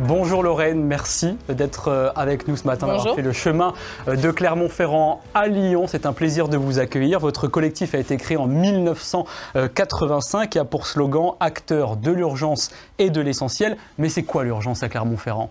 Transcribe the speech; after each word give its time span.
Bonjour 0.00 0.44
Lorraine, 0.44 0.84
merci 0.84 1.36
d'être 1.48 1.88
euh, 1.88 2.10
avec 2.14 2.46
nous 2.46 2.56
ce 2.56 2.68
matin, 2.68 2.86
d'avoir 2.86 3.16
fait 3.16 3.22
le 3.22 3.32
chemin 3.32 3.74
euh, 4.06 4.14
de 4.14 4.30
Clermont-Ferrand 4.30 5.20
à 5.34 5.48
Lyon. 5.48 5.86
C'est 5.88 6.06
un 6.06 6.12
plaisir 6.12 6.48
de 6.48 6.56
vous 6.56 6.78
accueillir. 6.78 7.18
Votre 7.18 7.48
collectif 7.48 7.96
a 7.96 7.98
été 7.98 8.16
créé 8.16 8.36
en 8.36 8.46
1985 8.46 10.54
et 10.54 10.60
a 10.60 10.64
pour 10.64 10.86
slogan 10.86 11.32
Acteur 11.40 11.96
de 11.96 12.12
l'urgence 12.12 12.70
et 13.00 13.10
de 13.10 13.20
l'essentiel. 13.20 13.76
Mais 13.98 14.08
c'est 14.08 14.22
quoi 14.22 14.44
l'urgence 14.44 14.84
à 14.84 14.88
Clermont-Ferrand? 14.88 15.50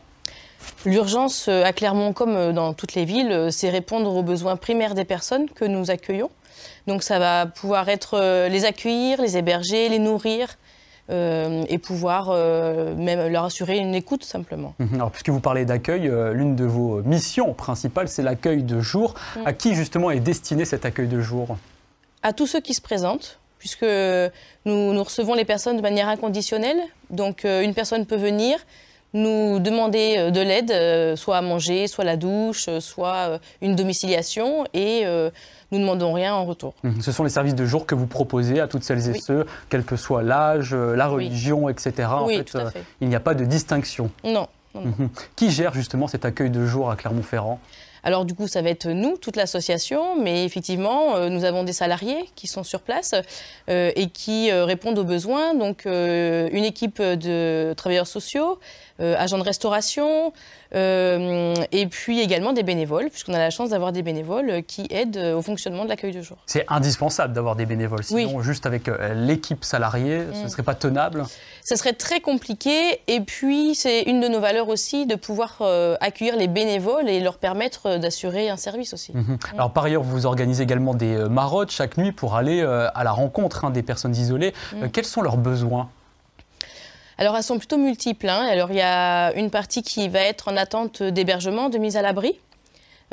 L'urgence 0.86 1.50
euh, 1.50 1.66
à 1.66 1.74
Clermont, 1.74 2.14
comme 2.14 2.54
dans 2.54 2.74
toutes 2.74 2.94
les 2.94 3.04
villes, 3.04 3.50
c'est 3.52 3.70
répondre 3.70 4.16
aux 4.16 4.24
besoins 4.24 4.56
primaires 4.56 4.96
des 4.96 5.04
personnes 5.04 5.50
que 5.50 5.66
nous 5.66 5.92
accueillons. 5.92 6.30
Donc 6.88 7.04
ça 7.04 7.20
va 7.20 7.48
pouvoir 7.48 7.90
être 7.90 8.48
les 8.48 8.64
accueillir, 8.64 9.22
les 9.22 9.36
héberger, 9.36 9.90
les 9.90 10.00
nourrir, 10.00 10.56
euh, 11.10 11.64
et 11.70 11.78
pouvoir 11.78 12.32
euh, 12.32 12.94
même 12.94 13.32
leur 13.32 13.46
assurer 13.46 13.78
une 13.78 13.96
écoute 13.96 14.26
simplement. 14.26 14.74
Mhm. 14.80 14.96
Alors, 14.96 15.10
puisque 15.10 15.30
vous 15.30 15.40
parlez 15.40 15.64
d'accueil, 15.64 16.10
euh, 16.10 16.34
l'une 16.34 16.58
de 16.58 16.66
vos 16.66 17.02
missions 17.02 17.54
principales, 17.54 18.10
c'est 18.10 18.24
l'accueil 18.24 18.62
de 18.62 18.82
jour. 18.82 19.14
Mm. 19.38 19.48
À 19.48 19.54
qui 19.54 19.74
justement 19.74 20.12
est 20.12 20.20
destiné 20.20 20.66
cet 20.66 20.84
accueil 20.84 21.08
de 21.08 21.22
jour? 21.22 21.58
À 22.24 22.34
tous 22.34 22.46
ceux 22.46 22.60
qui 22.60 22.74
se 22.74 22.82
présentent, 22.82 23.40
puisque 23.58 23.86
nous, 23.86 24.94
nous 24.94 25.04
recevons 25.04 25.34
les 25.34 25.46
personnes 25.46 25.78
de 25.78 25.82
manière 25.82 26.10
inconditionnelle. 26.10 26.82
Donc, 27.10 27.46
une 27.46 27.74
personne 27.74 28.06
peut 28.06 28.18
venir, 28.18 28.58
nous 29.14 29.60
demander 29.60 30.32
de 30.32 30.42
l'aide, 30.42 31.16
soit 31.16 31.38
à 31.38 31.42
manger, 31.42 31.88
soit 31.88 32.04
la 32.04 32.18
douche, 32.18 32.68
soit 32.80 33.40
une 33.62 33.76
domiciliation, 33.76 34.66
et 34.74 35.06
nous 35.72 35.80
ne 35.80 35.84
demandons 35.84 36.14
rien 36.14 36.34
en 36.34 36.46
retour. 36.46 36.74
Mhm. 36.84 37.02
Ce 37.02 37.12
sont 37.12 37.24
les 37.24 37.30
services 37.30 37.56
de 37.56 37.66
jour 37.66 37.86
que 37.86 37.96
vous 37.96 38.08
proposez 38.08 38.60
à 38.60 38.68
toutes 38.68 38.84
celles 38.84 39.10
et 39.10 39.20
ceux, 39.20 39.46
quel 39.70 39.84
que 39.84 39.96
soit 39.96 40.24
l'âge, 40.24 40.74
euh, 40.74 40.96
la 40.96 41.08
religion, 41.08 41.70
etc. 41.70 42.10
Oui, 42.26 42.44
tout 42.46 42.58
à 42.58 42.62
euh, 42.62 42.70
fait. 42.70 42.84
il 43.02 43.10
n'y 43.10 43.16
a 43.16 43.20
pas 43.20 43.34
de 43.34 43.46
distinction. 43.46 44.10
Non. 44.24 44.48
Mhm. 44.76 45.10
Qui 45.36 45.52
gère 45.52 45.74
justement 45.74 46.08
cet 46.08 46.24
accueil 46.26 46.50
de 46.50 46.66
jour 46.66 46.92
à 46.92 46.96
Clermont-Ferrand? 46.96 47.60
Alors 48.08 48.24
du 48.24 48.34
coup, 48.34 48.48
ça 48.48 48.62
va 48.62 48.70
être 48.70 48.88
nous, 48.88 49.18
toute 49.18 49.36
l'association, 49.36 50.16
mais 50.16 50.46
effectivement, 50.46 51.18
euh, 51.18 51.28
nous 51.28 51.44
avons 51.44 51.66
des 51.66 51.74
salariés 51.74 52.30
qui 52.36 52.48
sont 52.48 52.64
sur 52.64 52.80
place 52.80 53.14
et 53.68 54.08
qui 54.14 54.50
répondent 54.52 54.98
aux 54.98 55.04
besoins. 55.04 55.54
Donc 55.54 55.84
une 55.86 56.64
équipe 56.64 57.02
de 57.02 57.74
travailleurs 57.76 58.08
sociaux, 58.08 58.60
agents 59.00 59.38
de 59.38 59.44
restauration, 59.44 60.32
euh, 60.76 61.54
et 61.72 61.88
puis 61.88 62.20
également 62.20 62.54
des 62.54 62.64
bénévoles, 62.64 63.10
puisqu'on 63.10 63.34
a 63.34 63.40
la 63.40 63.50
chance 63.50 63.70
d'avoir 63.70 63.92
des 63.92 64.02
bénévoles 64.02 64.64
qui 64.68 64.88
aident 64.90 65.34
au 65.36 65.42
fonctionnement 65.42 65.84
de 65.84 65.90
l'accueil 65.90 66.12
de 66.12 66.22
jour. 66.22 66.38
C'est 66.46 66.66
indispensable 66.68 67.34
d'avoir 67.34 67.56
des 67.56 67.66
bénévoles, 67.66 68.04
sinon 68.04 68.42
juste 68.42 68.66
avec 68.66 68.88
euh, 68.88 69.14
l'équipe 69.14 69.64
salariée, 69.64 70.24
ce 70.34 70.40
ne 70.40 70.46
mm. 70.46 70.50
serait 70.50 70.64
pas 70.64 70.76
tenable 70.76 71.24
Ce 71.64 71.76
serait 71.76 71.94
très 71.94 72.20
compliqué, 72.20 73.02
et 73.08 73.22
puis 73.22 73.76
c'est 73.76 74.04
une 74.04 74.20
de 74.20 74.28
nos 74.28 74.40
valeurs 74.40 74.68
aussi 74.68 75.06
de 75.06 75.16
pouvoir 75.16 75.58
euh, 75.62 75.96
accueillir 76.02 76.36
les 76.36 76.48
bénévoles 76.48 77.10
et 77.10 77.20
leur 77.20 77.38
permettre 77.38 77.97
d'assurer 77.98 78.50
un 78.50 78.58
service 78.58 78.94
aussi. 78.94 79.12
Mhm. 79.14 79.38
Alors 79.54 79.72
par 79.72 79.86
ailleurs, 79.86 80.04
vous 80.04 80.26
organisez 80.26 80.64
également 80.64 80.94
des 80.94 81.16
marottes 81.30 81.72
chaque 81.72 81.98
nuit 81.98 82.12
pour 82.12 82.36
aller 82.36 82.62
à 82.62 83.04
la 83.04 83.12
rencontre 83.12 83.66
hein, 83.66 83.70
des 83.70 83.84
personnes 83.84 84.16
isolées. 84.16 84.54
Mm. 84.74 84.90
quels 84.90 85.06
sont 85.06 85.22
leurs 85.22 85.38
besoins? 85.38 85.90
Alors 87.18 87.36
elles 87.36 87.44
sont 87.44 87.58
plutôt 87.58 87.78
multiples. 87.78 88.30
Hein. 88.30 88.48
Alors 88.50 88.72
il 88.72 88.78
y 88.78 88.82
a 88.82 89.34
une 89.34 89.50
partie 89.50 89.82
qui 89.82 90.08
va 90.10 90.22
être 90.22 90.50
en 90.50 90.58
attente 90.58 91.02
d'hébergement, 91.02 91.70
de 91.70 91.78
mise 91.78 91.98
à 91.98 92.02
l'abri, 92.02 92.40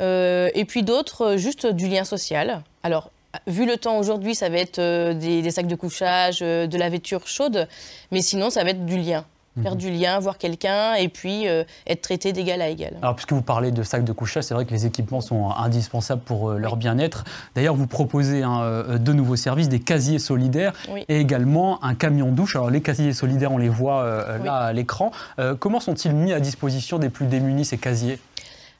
euh, 0.01 0.49
et 0.53 0.65
puis 0.65 0.83
d'autres 0.83 1.21
euh, 1.21 1.37
juste 1.37 1.65
du 1.65 1.87
lien 1.87 2.03
social. 2.03 2.61
Alors 2.83 3.11
vu 3.47 3.65
le 3.65 3.77
temps 3.77 3.97
aujourd'hui, 3.97 4.35
ça 4.35 4.49
va 4.49 4.57
être 4.57 4.79
euh, 4.79 5.13
des, 5.13 5.49
sacs 5.51 5.67
de 5.67 5.75
couchage, 5.75 6.39
de 6.39 6.77
la 6.77 6.89
vêture 6.89 7.27
chaude, 7.27 7.67
mais 8.11 8.21
sinon 8.21 8.49
ça 8.49 8.63
va 8.63 8.69
être 8.69 8.85
du 8.85 8.97
lien 8.97 9.25
faire 9.61 9.73
mhm. 9.73 9.77
du 9.77 9.91
lien, 9.91 10.19
voir 10.19 10.37
quelqu'un 10.37 10.95
et 10.95 11.09
puis 11.09 11.47
euh, 11.47 11.63
être 11.87 12.01
traité 12.01 12.33
d'égal 12.33 12.61
à 12.61 12.69
égal. 12.69 12.97
Alors, 13.01 13.15
puisque 13.15 13.33
vous 13.33 13.41
parlez 13.41 13.71
de 13.71 13.83
sacs 13.83 14.03
de 14.03 14.11
couchage, 14.11 14.43
c'est 14.43 14.53
vrai 14.53 14.65
que 14.65 14.71
les 14.71 14.85
équipements 14.85 15.21
sont 15.21 15.51
indispensables 15.51 16.21
pour 16.21 16.51
euh, 16.51 16.57
leur 16.57 16.75
bien-être. 16.75 17.23
D'ailleurs, 17.55 17.75
vous 17.75 17.87
proposez 17.87 18.43
un, 18.43 18.61
euh, 18.61 18.97
de 18.97 19.13
nouveaux 19.13 19.35
services, 19.35 19.69
des 19.69 19.79
casiers 19.79 20.19
solidaires 20.19 20.73
et 21.07 21.19
également 21.19 21.83
un 21.83 21.95
camion 21.95 22.31
douche. 22.31 22.55
Alors, 22.55 22.69
les 22.69 22.81
casiers 22.81 23.13
solidaires, 23.13 23.51
on 23.51 23.57
les 23.57 23.69
voit 23.69 24.05
là 24.43 24.55
à 24.55 24.73
l'écran. 24.73 25.11
comment 25.59 25.79
sont-ils 25.79 26.13
mis 26.13 26.33
à 26.33 26.39
disposition 26.39 26.99
des 26.99 27.09
plus 27.09 27.25
démunis, 27.25 27.65
ces 27.65 27.77
casiers? 27.77 28.19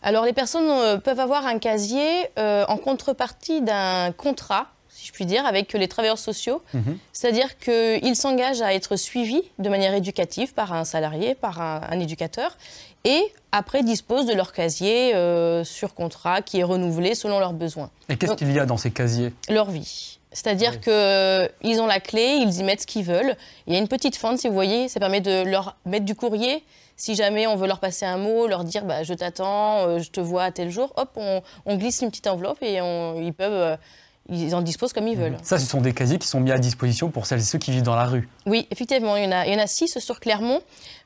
Alors 0.01 0.25
les 0.25 0.33
personnes 0.33 0.99
peuvent 1.01 1.19
avoir 1.19 1.45
un 1.45 1.59
casier 1.59 2.27
en 2.37 2.77
contrepartie 2.77 3.61
d'un 3.61 4.11
contrat 4.11 4.67
si 5.05 5.09
je 5.09 5.13
puis 5.13 5.27
dire, 5.27 5.45
avec 5.45 5.71
les 5.73 5.87
travailleurs 5.87 6.17
sociaux. 6.17 6.63
Mhm. 6.73 6.97
C'est-à-dire 7.13 7.57
qu'ils 7.59 8.15
s'engagent 8.15 8.63
à 8.63 8.73
être 8.73 8.95
suivis 8.95 9.43
de 9.59 9.69
manière 9.69 9.93
éducative 9.93 10.53
par 10.53 10.73
un 10.73 10.83
salarié, 10.83 11.35
par 11.35 11.61
un, 11.61 11.99
éducateur, 11.99 12.57
et 13.03 13.21
après 13.51 13.83
disposent 13.83 14.25
de 14.25 14.33
leur 14.33 14.51
casier 14.51 15.13
euh, 15.13 15.63
sur 15.63 15.93
contrat 15.93 16.41
qui 16.41 16.59
est 16.59 16.63
renouvelé 16.63 17.13
selon 17.13 17.39
leurs 17.39 17.53
besoins. 17.53 17.91
Et 18.09 18.17
qu'est-ce 18.17 18.33
qu'il 18.33 18.51
y 18.51 18.59
a 18.59 18.65
dans 18.65 18.77
ces 18.77 18.89
casiers? 18.89 19.31
Leur 19.47 19.69
vie. 19.69 20.17
C'est-à-dire 20.31 20.81
qu'ils 20.81 21.81
ont 21.81 21.85
la 21.85 21.99
clé, 21.99 22.39
ils 22.41 22.59
y 22.59 22.63
mettent 22.63 22.81
ce 22.81 22.87
qu'ils 22.87 23.05
veulent. 23.05 23.37
Il 23.67 23.73
y 23.73 23.75
a 23.77 23.79
une 23.79 23.87
petite 23.87 24.17
fente, 24.17 24.39
si 24.39 24.47
vous 24.47 24.53
voyez, 24.53 24.89
ça 24.89 24.99
permet 24.99 25.21
de 25.21 25.43
leur 25.43 25.77
mettre 25.85 26.05
du 26.05 26.15
courrier. 26.15 26.63
Si 26.97 27.15
jamais 27.15 27.45
on 27.45 27.55
veut 27.55 27.67
leur 27.67 27.79
passer 27.79 28.05
un 28.05 28.17
mot, 28.17 28.47
leur 28.47 28.63
dire 28.63 28.85
bah, 28.85 29.03
je 29.03 29.13
t'attends, 29.13 29.87
euh, 29.87 29.99
je 29.99 30.09
te 30.11 30.19
vois 30.19 30.43
à 30.43 30.51
tel 30.51 30.71
jour, 30.71 30.93
hop, 30.95 31.09
on, 31.17 31.41
glisse 31.77 32.01
une 32.01 32.09
petite 32.09 32.27
enveloppe 32.27 32.61
et 32.61 32.75
ils 32.77 33.33
peuvent 33.33 33.51
euh, 33.51 33.75
ils 34.29 34.55
en 34.55 34.61
disposent 34.61 34.93
comme 34.93 35.07
ils 35.07 35.17
veulent. 35.17 35.37
Ça, 35.43 35.59
ce 35.59 35.65
sont 35.65 35.81
des 35.81 35.93
casiers 35.93 36.17
qui 36.17 36.27
sont 36.27 36.39
mis 36.39 36.51
à 36.51 36.57
disposition 36.57 37.09
pour 37.09 37.25
celles 37.25 37.39
et 37.39 37.43
ceux 37.43 37.59
qui 37.59 37.71
vivent 37.71 37.83
dans 37.83 37.95
la 37.95 38.05
rue. 38.05 38.27
Oui, 38.45 38.67
effectivement, 38.71 39.15
il 39.15 39.25
y 39.25 39.27
en 39.27 39.31
a, 39.31 39.45
il 39.45 39.53
y 39.53 39.55
en 39.55 39.59
a 39.59 39.67
six 39.67 39.99
sur 39.99 40.19
Clermont, 40.19 40.61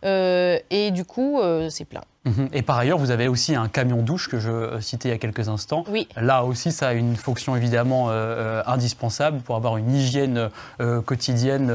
euh, 0.06 0.58
et 0.70 0.92
du 0.92 1.06
coup, 1.06 1.40
euh, 1.40 1.70
c'est 1.70 1.86
plein. 1.86 2.02
Mhm. 2.26 2.50
Et 2.54 2.62
par 2.62 2.78
ailleurs, 2.78 2.98
vous 2.98 3.12
avez 3.12 3.28
aussi 3.28 3.56
un 3.56 3.70
camion 3.70 4.02
douche 4.02 4.28
que 4.28 4.40
je 4.40 4.52
euh, 4.52 4.82
citais 4.82 5.10
il 5.10 5.12
y 5.12 5.16
a 5.16 5.18
quelques 5.18 5.48
instants. 5.48 5.86
Oui. 5.88 6.08
Là 6.18 6.44
aussi, 6.44 6.72
ça 6.72 6.90
a 6.90 6.94
une 6.94 7.16
fonction 7.16 7.56
évidemment 7.56 8.10
indispensable 8.10 9.40
pour 9.40 9.56
avoir 9.56 9.78
une 9.78 9.94
hygiène 9.94 10.50
quotidienne 11.06 11.74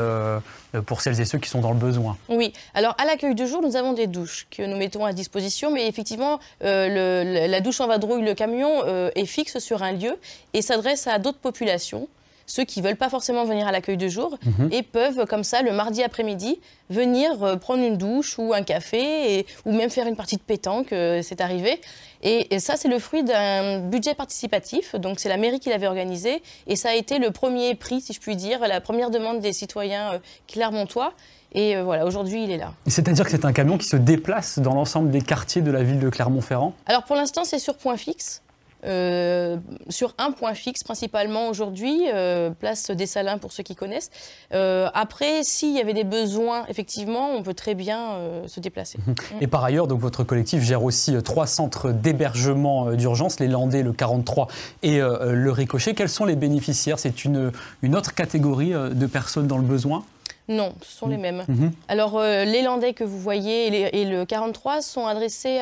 pour 0.87 1.01
celles 1.01 1.21
et 1.21 1.25
ceux 1.25 1.39
qui 1.39 1.49
sont 1.49 1.61
dans 1.61 1.73
le 1.73 1.79
besoin. 1.79 2.17
Oui. 2.29 2.53
Alors, 2.75 2.95
à 2.99 3.05
l'accueil 3.05 3.35
du 3.35 3.47
jour, 3.47 3.63
nous 3.63 3.77
avons 3.77 3.93
des 3.93 4.07
douches 4.07 4.47
que 4.51 4.63
nous 4.63 4.77
mettons 4.77 5.05
à 5.05 5.13
disposition, 5.13 5.73
mais 5.73 5.89
effectivement, 5.89 6.41
la 6.61 7.61
douche 7.61 7.81
en 7.81 7.87
vadrouille, 7.87 8.23
le 8.23 8.35
camion 8.35 8.85
est 9.15 9.27
fixe 9.27 9.59
sur 9.59 9.83
un 9.83 9.93
lieu 9.93 10.19
et 10.53 10.63
s'adresse 10.63 11.07
à 11.07 11.19
d'autres 11.19 11.39
populations 11.39 12.09
ceux 12.47 12.65
qui 12.65 12.81
ne 12.81 12.87
veulent 12.87 12.97
pas 12.97 13.09
forcément 13.09 13.45
venir 13.45 13.67
à 13.67 13.73
l'accueil 13.73 13.97
de 13.97 14.09
jour 14.09 14.39
mhm. 14.45 14.69
et 14.73 14.83
peuvent, 14.83 15.27
comme 15.27 15.45
ça, 15.45 15.63
le 15.63 15.73
mardi 15.73 16.03
après-midi, 16.03 16.61
venir 16.91 17.43
euh, 17.43 17.57
prendre 17.57 17.83
une 17.83 17.97
douche 17.97 18.39
ou 18.39 18.53
un 18.53 18.63
café 18.63 19.39
et, 19.39 19.47
ou 19.65 19.73
même 19.73 19.91
faire 19.91 20.07
une 20.07 20.17
partie 20.17 20.37
de 20.37 20.43
pétanque, 20.43 20.93
euh, 20.93 21.21
c'est 21.23 21.41
arrivé. 21.41 21.81
Et, 22.23 22.59
ça, 22.59 22.77
c'est 22.77 22.89
le 22.89 22.99
fruit 22.99 23.23
d'un 23.23 23.81
budget 23.81 24.15
participatif. 24.15 24.95
Donc, 24.95 25.21
c'est 25.21 25.29
la 25.29 25.37
mairie 25.37 25.61
qui 25.61 25.69
l'avait 25.69 25.87
organisé. 25.87 26.43
Et 26.67 26.75
ça 26.75 26.89
a 26.89 26.95
été 26.95 27.19
le 27.19 27.31
premier 27.31 27.75
prix, 27.75 28.01
si 28.01 28.15
je 28.15 28.21
puis 28.21 28.35
dire, 28.35 28.61
la 28.61 28.81
première 28.81 29.11
demande 29.11 29.41
des 29.41 29.53
citoyens 29.53 30.15
euh, 30.15 30.19
clermontois. 30.49 31.13
Et 31.53 31.81
voilà, 31.81 32.05
aujourd'hui, 32.05 32.43
il 32.43 32.51
est 32.51 32.57
là. 32.57 32.73
C'est-à-dire 32.87 33.25
que 33.25 33.31
c'est 33.31 33.45
un 33.45 33.53
camion 33.53 33.79
qui 33.79 33.87
se 33.87 33.97
déplace 33.97 34.59
dans 34.59 34.75
l'ensemble 34.75 35.11
des 35.13 35.21
quartiers 35.21 35.63
de 35.63 35.71
la 35.71 35.85
ville 35.85 36.01
de 36.01 36.09
Clermont-Ferrand? 36.09 36.75
Alors, 36.87 37.05
pour 37.05 37.15
l'instant, 37.15 37.45
c'est 37.45 37.61
sur 37.61 37.77
point 37.77 37.97
fixe. 37.97 38.43
Euh, 38.85 39.57
sur 39.89 40.15
un 40.19 40.31
point 40.31 40.55
fixe 40.55 40.85
principalement 40.85 41.49
aujourd'hui, 41.49 42.03
euh, 42.13 42.51
place 42.51 42.91
des 42.91 43.07
Salins 43.07 43.39
pour 43.39 43.53
ceux 43.53 43.63
qui 43.63 43.75
connaissent. 43.75 44.11
Euh, 44.53 44.89
après, 44.95 45.43
s'il 45.43 45.75
y 45.75 45.81
avait 45.81 45.95
des 45.95 46.05
besoins, 46.05 46.65
effectivement, 46.69 47.31
on 47.31 47.43
peut 47.43 47.55
très 47.55 47.75
bien 47.75 48.19
se 48.47 48.61
déplacer. 48.61 48.99
Et 49.41 49.47
par 49.47 49.65
ailleurs, 49.65 49.87
donc, 49.87 50.01
votre 50.01 50.25
collectif 50.25 50.63
gère 50.63 50.85
aussi 50.85 51.15
trois 51.23 51.47
centres 51.47 51.91
d'hébergement 51.91 52.93
d'urgence, 52.93 53.41
les 53.41 53.49
Landais, 53.49 53.83
le 53.83 53.93
43 53.93 54.49
et 54.83 54.99
le 54.99 55.51
Ricochet. 55.51 55.95
Quels 55.95 56.09
sont 56.09 56.25
les 56.25 56.37
bénéficiaires? 56.37 56.99
C'est 56.99 57.25
une, 57.25 57.53
une 57.83 57.97
autre 57.97 58.15
catégorie 58.15 58.73
de 58.73 59.07
personnes 59.07 59.47
dans 59.47 59.59
le 59.59 59.65
besoin? 59.65 60.05
Non, 60.49 60.75
ce 60.83 60.99
sont 60.99 61.09
les 61.09 61.17
mhm. 61.17 61.23
mêmes. 61.23 61.45
Mhm. 61.49 61.73
Alors, 61.89 62.21
les 62.21 62.63
Landais 62.63 62.93
que 62.93 63.05
vous 63.05 63.19
voyez 63.19 63.99
et, 63.99 64.05
le 64.05 64.25
43 64.25 64.83
sont 64.83 65.07
adressés 65.07 65.59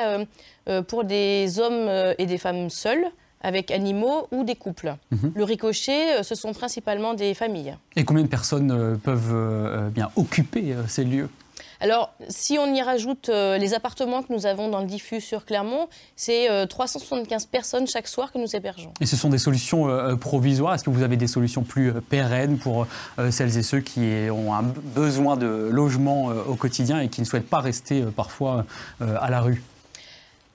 euh, 0.69 0.81
pour 0.83 1.03
des 1.03 1.59
hommes 1.59 1.89
euh, 1.89 2.15
et 2.19 2.27
des 2.27 2.39
femmes 2.39 2.71
seuls 2.71 3.05
avec 3.41 3.73
animaux 3.73 4.29
ou 4.31 4.45
des 4.45 4.55
couples. 4.55 4.95
Mhm. 5.11 5.33
Le 5.35 5.43
ricochet, 5.43 6.21
euh, 6.21 6.23
ce 6.23 6.37
sont 6.37 6.53
principalement 6.53 7.15
des 7.15 7.35
familles. 7.35 7.77
Et 7.97 8.05
combien 8.05 8.23
de 8.23 8.29
personnes 8.29 8.99
peuvent 9.03 9.91
bien 9.91 10.11
occuper 10.15 10.77
ces 10.87 11.03
lieux? 11.03 11.29
Alors, 11.83 12.15
si 12.29 12.59
on 12.59 12.73
y 12.73 12.81
rajoute 12.81 13.29
euh, 13.29 13.59
les 13.59 13.75
appartements 13.75 14.23
que 14.23 14.33
nous 14.33 14.47
avons 14.47 14.69
dans 14.69 14.81
le 14.81 14.87
diffus 14.87 15.21
sur 15.21 15.45
Clermont, 15.45 15.89
c'est 16.15 16.49
375 16.69 17.47
personnes 17.47 17.89
chaque 17.89 18.07
soir 18.07 18.31
que 18.31 18.39
nous 18.39 18.55
hébergeons. 18.55 18.93
Et 19.01 19.07
ce 19.07 19.17
sont 19.17 19.29
des 19.29 19.39
solutions 19.39 20.17
provisoires 20.17 20.75
Est-ce 20.75 20.85
que 20.85 20.91
vous 20.91 21.03
avez 21.03 21.17
des 21.17 21.27
solutions 21.27 21.63
plus 21.63 21.93
pérennes 22.09 22.59
pour 22.59 22.87
celles 23.31 23.59
et 23.59 23.63
ceux 23.63 23.81
qui 23.81 24.29
ont 24.31 24.55
un 24.55 24.63
besoin 24.63 25.37
de 25.37 25.69
logement 25.71 26.27
au 26.27 26.55
quotidien 26.55 27.01
et 27.01 27.09
qui 27.09 27.21
ne 27.21 27.27
souhaitent 27.27 27.51
pas 27.51 27.61
rester 27.61 28.03
parfois 28.15 28.65
à 29.01 29.31
la 29.31 29.41
rue? 29.41 29.63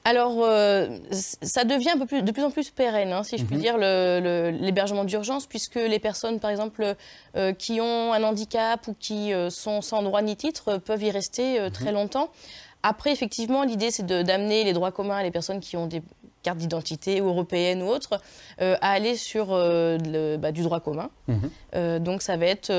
Alors, 0.08 0.38
euh, 0.40 0.88
ça 1.12 1.66
devient 1.66 1.90
un 1.90 1.98
peu 1.98 2.06
plus, 2.06 2.22
de 2.22 2.32
plus 2.32 2.42
en 2.46 2.50
plus 2.50 2.70
pérenne, 2.70 3.12
hein, 3.12 3.24
si 3.24 3.38
je 3.38 3.44
puis 3.44 3.58
mhm. 3.58 3.62
dire, 3.62 3.78
l'hébergement 3.78 5.04
d'urgence, 5.04 5.48
puisque 5.48 5.76
les 5.76 6.00
personnes, 6.00 6.40
par 6.40 6.50
exemple, 6.50 6.96
euh, 7.36 7.52
qui 7.52 7.82
ont 7.82 8.14
un 8.14 8.24
handicap 8.24 8.88
ou 8.88 8.96
qui 8.98 9.34
euh, 9.34 9.50
sont 9.50 9.82
sans 9.82 10.02
droit 10.04 10.22
ni 10.22 10.38
titre, 10.38 10.78
peuvent 10.78 11.04
y 11.04 11.12
rester 11.12 11.60
mhm. 11.60 11.72
très 11.72 11.92
longtemps. 11.92 12.30
Après, 12.84 13.12
effectivement, 13.12 13.66
l'idée, 13.66 13.92
c'est 13.92 14.06
d'amener 14.06 14.64
les 14.64 14.72
droits 14.72 14.94
communs 14.94 15.18
à 15.18 15.24
les 15.24 15.32
personnes 15.32 15.60
qui 15.60 15.76
ont 15.76 15.88
des 15.88 16.02
cartes 16.42 16.60
d'identité 16.60 17.20
européennes 17.20 17.84
ou 17.84 17.88
autres, 17.88 18.22
à 18.60 18.92
aller 18.92 19.18
sur 19.18 19.48
bah, 19.48 20.52
du 20.54 20.62
droit 20.62 20.80
commun. 20.80 21.10
Mhm. 21.28 22.00
donc, 22.00 22.22
ça 22.22 22.38
va 22.38 22.46
être 22.46 22.72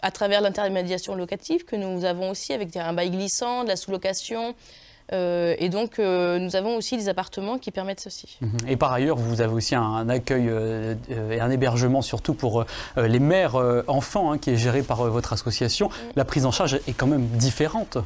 à 0.00 0.10
travers 0.10 0.40
l'intermédiation 0.40 1.14
locative 1.16 1.66
que 1.66 1.76
nous 1.76 2.06
avons 2.06 2.30
aussi 2.30 2.54
avec 2.54 2.74
un 2.78 2.94
bail 2.94 3.10
glissant, 3.10 3.64
de 3.64 3.68
la 3.68 3.76
sous-location, 3.76 4.54
euh, 5.12 5.54
et 5.58 5.68
donc, 5.68 5.98
euh, 5.98 6.38
nous 6.38 6.56
avons 6.56 6.76
aussi 6.76 6.96
des 6.96 7.08
appartements 7.08 7.58
qui 7.58 7.70
permettent 7.70 8.00
ceci. 8.00 8.38
Mhm. 8.40 8.68
Et 8.68 8.76
par 8.76 8.92
ailleurs, 8.92 9.16
vous 9.16 9.40
avez 9.40 9.52
aussi 9.52 9.74
un, 9.74 10.08
accueil 10.08 10.46
euh, 10.48 10.94
et 11.30 11.40
un 11.40 11.50
hébergement, 11.50 12.02
surtout 12.02 12.34
pour 12.34 12.64
les 12.96 13.18
mères 13.18 13.56
enfants, 13.86 14.32
hein, 14.32 14.38
qui 14.38 14.50
est 14.50 14.56
géré 14.56 14.82
par 14.82 15.04
votre 15.04 15.32
association. 15.32 15.88
Mm. 15.88 15.92
La 16.16 16.24
prise 16.24 16.46
en 16.46 16.52
charge 16.52 16.74
est 16.74 16.92
quand 16.92 17.06
même 17.06 17.26
différente. 17.26 17.98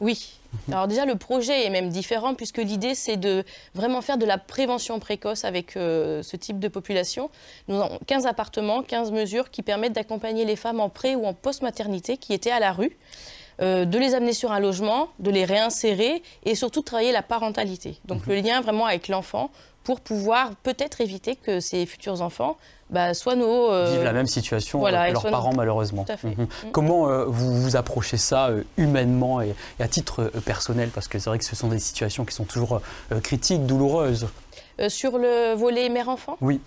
Oui. 0.00 0.38
Mhm. 0.68 0.74
Alors 0.74 0.88
déjà, 0.88 1.06
le 1.06 1.16
projet 1.16 1.64
est 1.66 1.70
même 1.70 1.88
différent 1.88 2.34
puisque 2.34 2.58
l'idée, 2.58 2.94
c'est 2.94 3.16
de 3.16 3.44
vraiment 3.74 4.02
faire 4.02 4.18
de 4.18 4.26
la 4.26 4.38
prévention 4.38 4.98
précoce 4.98 5.44
avec 5.44 5.72
ce 5.72 6.36
type 6.36 6.58
de 6.58 6.68
population. 6.68 7.30
Nous 7.68 7.80
avons 7.80 7.98
15 8.06 8.26
appartements, 8.26 8.82
15 8.82 9.12
mesures 9.12 9.50
qui 9.50 9.62
permettent 9.62 9.94
d'accompagner 9.94 10.44
les 10.44 10.56
femmes 10.56 10.80
en 10.80 10.88
pré 10.88 11.16
ou 11.16 11.24
en 11.26 11.34
post-maternité 11.34 12.16
qui 12.16 12.34
étaient 12.34 12.50
à 12.50 12.60
la 12.60 12.72
rue. 12.72 12.96
Euh, 13.60 13.84
de 13.84 13.98
les 13.98 14.14
amener 14.14 14.32
sur 14.32 14.50
un 14.50 14.60
logement, 14.60 15.08
de 15.18 15.30
les 15.30 15.44
réinsérer 15.44 16.22
et 16.44 16.54
surtout 16.54 16.80
de 16.80 16.84
travailler 16.84 17.12
la 17.12 17.22
parentalité. 17.22 17.98
Donc 18.06 18.26
mhm. 18.26 18.34
le 18.34 18.40
lien 18.40 18.60
vraiment 18.60 18.86
avec 18.86 19.08
l'enfant 19.08 19.50
pour 19.84 20.00
pouvoir 20.00 20.54
peut-être 20.62 21.00
éviter 21.00 21.36
que 21.36 21.60
ces 21.60 21.84
futurs 21.86 22.22
enfants 22.22 22.56
bah, 22.88 23.14
soient 23.14 23.34
nos... 23.34 23.70
Euh, 23.70 23.90
Vivent 23.90 24.04
la 24.04 24.12
même 24.12 24.26
situation 24.26 24.82
que 24.82 24.90
leurs 24.90 25.30
parents 25.30 25.52
malheureusement. 25.54 26.06
Mhm. 26.24 26.30
Mm. 26.30 26.46
Comment 26.72 27.08
euh, 27.08 27.24
vous 27.26 27.60
vous 27.60 27.76
approchez 27.76 28.16
ça 28.16 28.50
humainement 28.78 29.42
et, 29.42 29.54
à 29.80 29.88
titre 29.88 30.30
personnel? 30.44 30.88
Parce 30.88 31.08
que 31.08 31.18
c'est 31.18 31.28
vrai 31.28 31.38
que 31.38 31.44
ce 31.44 31.56
sont 31.56 31.68
des 31.68 31.80
situations 31.80 32.24
qui 32.24 32.34
sont 32.34 32.44
toujours 32.44 32.80
critiques, 33.22 33.66
douloureuses. 33.66 34.28
sur 34.88 35.18
le 35.18 35.54
volet 35.54 35.88
mère-enfant? 35.88 36.36
Oui. 36.40 36.60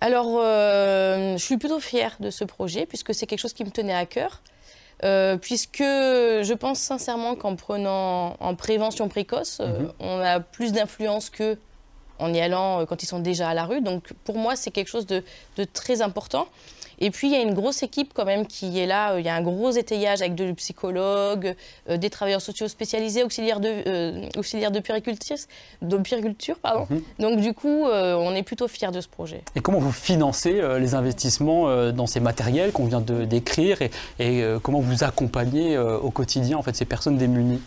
Alors, 0.00 0.40
je 0.42 1.36
suis 1.38 1.58
plutôt 1.58 1.78
fière 1.78 2.16
de 2.18 2.30
ce 2.30 2.44
projet 2.44 2.86
puisque 2.86 3.14
c'est 3.14 3.26
quelque 3.26 3.38
chose 3.38 3.52
qui 3.52 3.64
me 3.64 3.70
tenait 3.70 3.94
à 3.94 4.06
cœur. 4.06 4.42
Euh, 5.04 5.36
puisque 5.36 5.78
je 5.80 6.54
pense 6.54 6.78
sincèrement 6.78 7.34
qu'en 7.34 7.56
prenant 7.56 8.36
en 8.38 8.54
prévention 8.54 9.08
précoce, 9.08 9.58
euh, 9.60 9.80
mhm. 9.80 9.92
on 9.98 10.20
a 10.20 10.38
plus 10.38 10.72
d'influence 10.72 11.28
que 11.28 11.58
en 12.20 12.32
y 12.32 12.40
allant 12.40 12.80
euh, 12.80 12.84
quand 12.86 13.02
ils 13.02 13.06
sont 13.06 13.18
déjà 13.18 13.48
à 13.48 13.54
la 13.54 13.64
rue. 13.64 13.80
Donc 13.80 14.12
pour 14.24 14.38
moi, 14.38 14.54
c'est 14.54 14.70
quelque 14.70 14.88
chose 14.88 15.06
de, 15.06 15.24
de 15.56 15.64
très 15.64 16.02
important. 16.02 16.46
Et 16.98 17.10
puis, 17.10 17.28
il 17.28 17.32
y 17.32 17.36
a 17.36 17.42
une 17.42 17.54
grosse 17.54 17.82
équipe 17.82 18.12
quand 18.14 18.24
même 18.24 18.46
qui 18.46 18.78
est 18.78 18.86
là. 18.86 19.18
Il 19.18 19.24
y 19.24 19.28
a 19.28 19.34
un 19.34 19.42
gros 19.42 19.70
étayage 19.70 20.20
avec 20.20 20.34
des 20.34 20.52
psychologues, 20.54 21.54
euh, 21.88 21.96
des 21.96 22.10
travailleurs 22.10 22.40
sociaux 22.40 22.68
spécialisés, 22.68 23.22
auxiliaires 23.22 23.60
de, 23.60 23.68
euh, 23.86 24.28
auxiliaires 24.36 24.70
de 24.70 24.80
puriculture. 24.80 25.36
De 25.82 25.96
puriculture 25.98 26.58
pardon. 26.58 26.86
Mhm. 26.90 27.02
Donc, 27.18 27.40
du 27.40 27.54
coup, 27.54 27.86
euh, 27.86 28.14
on 28.14 28.34
est 28.34 28.42
plutôt 28.42 28.68
fiers 28.68 28.90
de 28.90 29.00
ce 29.00 29.08
projet. 29.08 29.42
Et 29.54 29.60
comment 29.60 29.78
vous 29.78 29.92
financez 29.92 30.60
les 30.78 30.94
investissements 30.94 31.92
dans 31.92 32.06
ces 32.06 32.20
matériels 32.20 32.72
qu'on 32.72 32.86
vient 32.86 33.00
de 33.00 33.24
décrire 33.24 33.82
et, 33.82 33.90
et 34.18 34.44
comment 34.62 34.80
vous 34.80 35.04
accompagnez 35.04 35.78
au 35.78 36.10
quotidien 36.10 36.56
en 36.58 36.62
fait, 36.62 36.74
ces 36.74 36.84
personnes 36.84 37.18
démunies? 37.18 37.60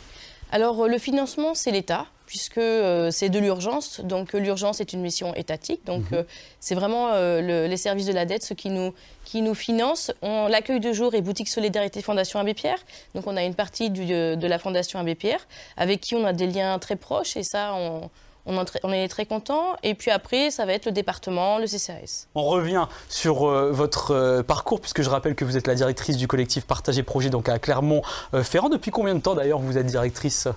Alors 0.52 0.88
le 0.88 0.98
financement, 0.98 1.54
c'est 1.54 1.72
l'État 1.72 2.06
puisque 2.26 2.58
euh, 2.58 3.12
c'est 3.12 3.30
de 3.30 3.40
l'urgence. 3.40 4.02
Donc 4.02 4.34
euh, 4.34 4.40
l'urgence 4.40 4.82
est 4.82 4.94
une 4.94 5.02
mission 5.02 5.34
étatique. 5.36 5.86
Donc 5.86 6.12
mhm. 6.12 6.20
euh, 6.20 6.24
c'est 6.60 6.76
vraiment 6.76 7.14
les 7.16 7.78
services 7.78 8.08
de 8.08 8.14
la 8.14 8.26
dette, 8.26 8.44
ceux 8.44 8.56
qui 8.56 8.70
nous, 8.70 8.94
qui 9.24 9.42
nous 9.42 9.54
financent. 9.54 10.12
L'accueil 10.22 10.80
de 10.80 10.92
jour 10.94 11.14
est 11.14 11.22
Boutique 11.22 11.50
Solidarité 11.50 12.02
Fondation 12.02 12.40
Abbé 12.40 12.54
Pierre. 12.54 12.80
Donc 13.14 13.28
on 13.28 13.38
a 13.38 13.44
une 13.44 13.54
partie 13.56 13.90
de 13.90 14.48
la 14.48 14.60
Fondation 14.60 15.00
Abbé 15.00 15.16
Pierre 15.16 15.48
avec 15.78 16.02
qui 16.02 16.16
on 16.16 16.26
a 16.26 16.34
des 16.34 16.48
liens 16.48 16.80
très 16.80 16.96
proches 16.96 17.38
et 17.38 17.44
ça, 17.44 17.74
on, 17.76 18.10
on, 18.48 18.92
est 18.92 19.08
très 19.08 19.28
content. 19.28 19.76
Et 19.84 19.94
puis 19.94 20.10
après, 20.10 20.50
ça 20.50 20.66
va 20.66 20.74
être 20.74 20.86
le 20.86 20.92
département, 20.92 21.60
le 21.60 21.68
CCAS. 21.68 22.28
On 22.34 22.44
revient 22.44 22.88
sur 23.10 23.46
votre 23.72 24.42
parcours, 24.42 24.82
puisque 24.82 25.04
je 25.04 25.10
rappelle 25.10 25.36
que 25.36 25.46
vous 25.46 25.58
êtes 25.58 25.68
la 25.68 25.76
directrice 25.76 26.18
du 26.18 26.28
collectif 26.28 26.66
Partager 26.66 27.04
Projet 27.04 27.30
donc 27.30 27.48
à 27.48 27.60
Clermont-Ferrand. 27.60 28.70
Depuis 28.70 28.92
combien 28.92 29.14
de 29.14 29.22
temps 29.22 29.36
d'ailleurs 29.36 29.60
vous 29.60 29.78
êtes 29.78 29.86
directrice? 29.86 30.48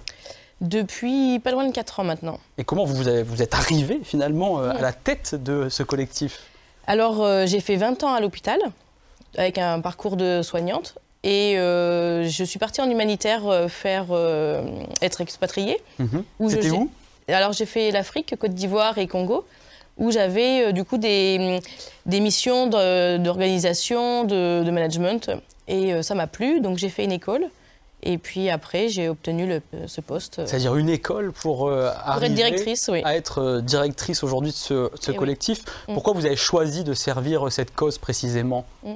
Depuis 0.60 1.38
pas 1.38 1.52
loin 1.52 1.66
de 1.66 1.72
4 1.72 2.00
ans 2.00 2.04
maintenant. 2.04 2.40
Et 2.56 2.64
comment 2.64 2.84
vous, 2.84 3.02
vous 3.24 3.42
êtes 3.42 3.54
arrivé 3.54 4.00
finalement 4.02 4.60
euh, 4.60 4.70
à 4.70 4.80
la 4.80 4.92
tête 4.92 5.34
de 5.34 5.68
ce 5.68 5.82
collectif? 5.82 6.40
Alors 6.86 7.22
euh, 7.22 7.46
j'ai 7.46 7.60
fait 7.60 7.76
20 7.76 8.02
ans 8.04 8.14
à 8.14 8.20
l'hôpital 8.20 8.58
avec 9.36 9.58
un 9.58 9.80
parcours 9.80 10.16
de 10.16 10.42
soignante. 10.42 10.96
Et 11.24 11.58
euh, 11.58 12.28
je 12.28 12.44
suis 12.44 12.58
partie 12.58 12.80
en 12.80 12.88
humanitaire 12.88 13.66
faire 13.68 14.06
être 15.02 15.20
expatriée. 15.20 15.78
Mhm. 15.98 16.24
C'était 16.48 16.70
où? 16.70 16.90
Alors 17.28 17.52
j'ai 17.52 17.66
fait 17.66 17.90
l'Afrique, 17.90 18.34
Côte 18.38 18.54
d'Ivoire 18.54 18.96
et 18.98 19.06
Congo, 19.06 19.44
où 19.98 20.10
j'avais 20.10 20.72
du 20.72 20.84
coup 20.84 20.96
des, 20.96 21.60
des 22.06 22.20
missions 22.20 22.68
d'organisation, 22.68 24.24
de, 24.24 24.62
de, 24.64 24.70
management. 24.70 25.30
Et 25.66 26.02
ça 26.02 26.14
m'a 26.14 26.26
plu, 26.26 26.60
donc 26.60 26.78
j'ai 26.78 26.88
fait 26.88 27.04
une 27.04 27.12
école. 27.12 27.50
Et 28.02 28.18
puis 28.18 28.48
après, 28.48 28.88
j'ai 28.88 29.08
obtenu 29.08 29.46
le, 29.46 29.60
ce 29.86 30.00
poste. 30.00 30.46
C'est-à-dire 30.46 30.76
une 30.76 30.88
école 30.88 31.32
pour, 31.32 31.68
euh, 31.68 31.90
être 32.22 32.32
directrice, 32.32 32.88
oui. 32.92 33.02
à 33.04 33.16
être 33.16 33.38
euh, 33.38 33.60
directrice 33.60 34.22
aujourd'hui 34.22 34.52
de 34.52 34.56
ce, 34.56 34.90
ce 35.00 35.10
collectif. 35.10 35.64
Mm. 35.88 35.94
Pourquoi 35.94 36.12
vous 36.12 36.24
avez 36.24 36.36
choisi 36.36 36.84
de 36.84 36.94
servir 36.94 37.50
cette 37.50 37.74
cause 37.74 37.98
précisément? 37.98 38.66
Mm. 38.84 38.94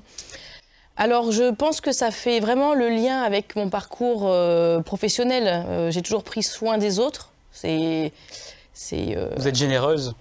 Alors, 0.97 1.33
je 1.33 1.53
pense 1.53 1.81
que 1.81 1.91
ça 1.91 2.11
fait 2.11 2.39
vraiment 2.39 2.75
le 2.75 2.91
lien 2.91 3.23
avec 3.23 3.57
mon 3.57 3.71
parcours 3.71 4.23
euh, 4.27 4.81
professionnel. 4.81 5.91
j'ai 5.91 6.03
toujours 6.03 6.23
pris 6.23 6.43
soin 6.43 6.79
des 6.79 6.99
autres. 6.99 7.31
C'est, 7.51 8.13
c'est. 8.73 9.17
Vous 9.37 9.49
êtes 9.49 9.57
généreuse? 9.57 10.15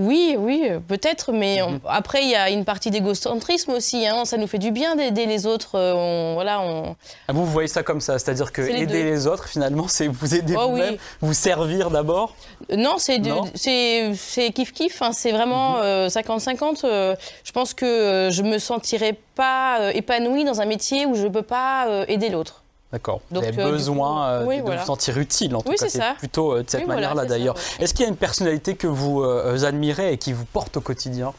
Oui, 0.00 0.34
oui, 0.38 0.70
peut-être, 0.88 1.30
mais 1.30 1.60
mhm. 1.60 1.78
après, 1.86 2.22
il 2.22 2.30
y 2.30 2.34
a 2.34 2.48
une 2.48 2.64
partie 2.64 2.90
d'égocentrisme 2.90 3.72
aussi. 3.72 4.06
Hein. 4.06 4.24
ça 4.24 4.38
nous 4.38 4.46
fait 4.46 4.58
du 4.58 4.70
bien 4.70 4.96
d'aider 4.96 5.26
les 5.26 5.46
autres. 5.46 5.72
Euh, 5.74 6.32
voilà, 6.34 6.62
on... 6.62 6.96
Ah, 7.28 7.34
vous, 7.34 7.44
vous 7.44 7.52
voyez 7.52 7.68
ça 7.68 7.82
comme 7.82 8.00
ça 8.00 8.18
C'est-à-dire 8.18 8.50
que 8.50 8.62
aider 8.62 9.02
les 9.02 9.26
autres, 9.26 9.46
finalement, 9.46 9.88
c'est 9.88 10.08
vous 10.08 10.34
aider 10.34 10.54
oh, 10.56 10.70
vous-même, 10.70 10.96
vous 11.20 11.34
servir 11.34 11.90
d'abord? 11.90 12.34
Non, 12.74 12.96
c'est 12.96 13.18
kiff-kiff. 13.18 15.02
Hein. 15.02 15.12
c'est 15.12 15.32
vraiment 15.32 15.80
50-50. 15.82 16.60
Mhm. 16.60 16.76
Euh, 16.84 16.90
euh, 16.90 17.14
je 17.44 17.52
pense 17.52 17.74
que 17.74 18.30
je 18.32 18.42
me 18.42 18.58
sentirais 18.58 19.16
pas 19.34 19.92
épanouie 19.92 20.44
dans 20.44 20.62
un 20.62 20.66
métier 20.66 21.04
où 21.04 21.14
je 21.14 21.24
ne 21.24 21.28
peux 21.28 21.42
pas 21.42 22.04
aider 22.08 22.30
l'autre. 22.30 22.64
D'accord. 22.92 23.20
Vous 23.30 23.38
avez 23.38 23.60
euh, 23.60 23.70
besoin 23.70 24.28
euh, 24.28 24.56
de 24.56 24.62
vous 24.62 24.84
sentir 24.84 25.16
utile, 25.18 25.54
en 25.54 25.62
tout 25.62 25.70
cas. 25.70 25.88
C'est 25.88 26.14
plutôt 26.18 26.54
euh, 26.54 26.62
de 26.64 26.70
cette 26.70 26.86
manière-là, 26.86 27.24
d'ailleurs. 27.24 27.54
Est-ce 27.78 27.94
qu'il 27.94 28.02
y 28.02 28.06
a 28.06 28.08
une 28.08 28.16
personnalité 28.16 28.74
que 28.74 28.86
vous 28.86 29.22
admirez 29.64 30.12
et 30.12 30.18
qui 30.18 30.32
vous 30.32 30.44
porte 30.44 30.76
au 30.76 30.80
quotidien? 30.80 31.32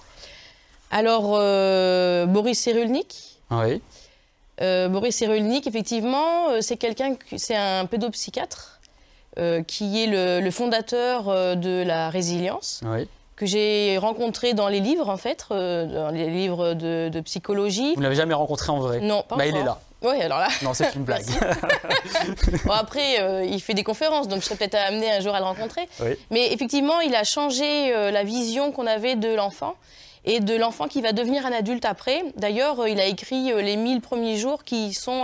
Alors, 0.92 1.32
Boris 2.28 2.60
Cyrulnik. 2.60 3.40
Oui. 3.52 3.82
Boris 4.60 5.16
Cyrulnik, 5.16 5.68
effectivement, 5.68 6.62
c'est 6.62 6.78
quelqu'un, 6.78 7.16
c'est 7.38 7.56
un 7.56 7.86
pédopsychiatre 7.86 8.80
qui 9.68 10.04
est 10.04 10.42
le, 10.42 10.52
fondateur 10.52 11.58
de 11.58 11.84
la 11.84 12.10
résilience. 12.10 12.82
que 13.36 13.46
j'ai 13.46 13.98
rencontré 13.98 14.54
dans 14.54 14.70
les 14.70 14.80
livres, 14.80 15.10
en 15.10 15.18
fait, 15.18 15.48
dans 15.50 16.14
les 16.14 16.30
livres 16.30 16.76
de, 16.76 17.20
psychologie. 17.22 17.94
Vous 17.96 18.00
ne 18.00 18.06
l'avez 18.06 18.16
jamais 18.16 18.36
rencontré 18.36 18.72
en 18.72 18.80
vrai? 18.80 19.02
Non, 19.02 19.26
pas 19.28 19.36
bah, 19.36 19.48
Il 19.48 19.58
est 19.58 19.66
là. 19.66 19.80
Oui, 20.02 20.20
alors 20.22 20.40
là. 20.40 20.48
Non, 20.64 20.74
c'est 20.74 20.96
une 20.96 21.04
blague. 21.04 21.26
bon, 22.66 22.72
après, 22.74 23.22
euh, 23.22 23.44
il 23.44 23.62
fait 23.62 23.76
des 23.76 23.84
conférences, 23.84 24.28
donc 24.28 24.42
je 24.42 24.46
serais 24.46 24.56
peut-être 24.56 24.76
amené 24.76 25.12
un 25.12 25.20
jour 25.20 25.36
à 25.36 25.40
le 25.40 25.46
rencontrer. 25.46 25.88
Mais 26.32 26.52
effectivement, 26.52 27.00
il 27.02 27.14
a 27.16 27.24
changé 27.24 27.94
euh, 27.94 28.10
la 28.10 28.24
vision 28.24 28.72
qu'on 28.72 28.88
avait 28.88 29.16
de 29.16 29.34
l'enfant 29.34 29.76
et 30.26 30.40
de 30.40 30.56
l'enfant 30.56 30.88
qui 30.88 31.02
va 31.02 31.14
devenir 31.14 31.46
un 31.46 31.52
adulte 31.52 31.86
après. 31.86 32.24
D'ailleurs, 32.36 32.80
euh, 32.80 32.90
il 32.90 33.00
a 33.00 33.06
écrit 33.06 33.52
les 33.62 33.76
1000 33.76 34.02
premiers 34.02 34.38
jours 34.38 34.64
qui 34.64 34.94
sont 34.94 35.24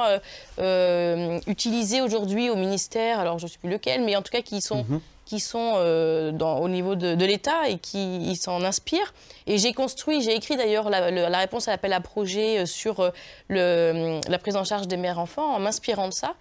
utilisés 1.48 2.02
aujourd'hui 2.02 2.50
au 2.50 2.56
ministère, 2.56 3.20
alors 3.20 3.40
je 3.40 3.46
ne 3.46 3.50
sais 3.50 3.58
plus 3.58 3.70
lequel, 3.70 4.04
mais 4.04 4.16
en 4.16 4.22
tout 4.22 4.32
cas 4.32 4.42
qui 4.42 4.62
sont 4.62 4.86
mhm 4.90 5.02
qui 5.28 5.42
sont 5.42 5.74
euh, 5.76 6.32
au 6.32 6.70
niveau 6.70 6.96
de, 6.96 7.26
l'État 7.26 7.68
et 7.68 7.78
qui 7.78 8.34
s'en 8.38 8.64
inspirent. 8.64 9.14
Et 9.46 9.58
j'ai 9.58 9.74
construit, 9.74 10.22
j'ai 10.22 10.34
écrit 10.34 10.56
d'ailleurs 10.56 10.90
la, 10.90 11.38
réponse 11.38 11.68
à 11.68 11.72
l'appel 11.72 11.92
à 11.92 12.00
projet 12.00 12.60
euh, 12.60 12.66
sur 12.66 13.02
euh, 13.02 14.22
la 14.30 14.40
prise 14.40 14.56
en 14.56 14.64
charge 14.64 14.88
des 14.88 14.96
mères-enfants 14.96 15.54
en 15.54 15.60
m'inspirant 15.60 16.08
de 16.08 16.14
ça. 16.14 16.36